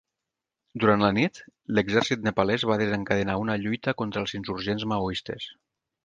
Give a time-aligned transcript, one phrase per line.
[0.83, 1.41] Durant la nit
[1.79, 5.47] l'Exèrcit nepalès va desencadenar una lluita contra els insurgents maoistes.